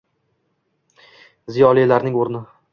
[1.57, 2.47] Ziyolilarning o‘rni